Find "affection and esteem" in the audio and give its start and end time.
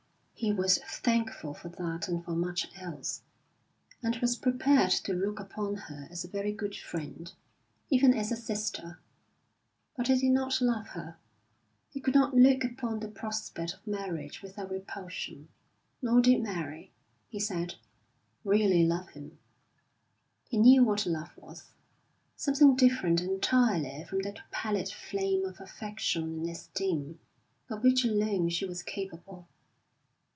25.61-27.19